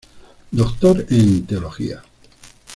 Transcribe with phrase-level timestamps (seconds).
[0.49, 2.01] Doctor en teología.